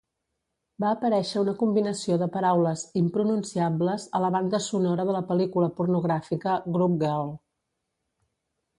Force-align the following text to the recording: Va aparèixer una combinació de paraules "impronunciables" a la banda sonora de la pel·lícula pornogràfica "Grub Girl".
Va 0.83 0.93
aparèixer 0.95 1.41
una 1.41 1.53
combinació 1.59 2.17
de 2.21 2.29
paraules 2.37 2.85
"impronunciables" 3.03 4.07
a 4.21 4.25
la 4.25 4.33
banda 4.39 4.63
sonora 4.71 5.09
de 5.11 5.19
la 5.19 5.25
pel·lícula 5.31 5.71
pornogràfica 5.81 6.61
"Grub 6.79 7.01
Girl". 7.09 7.35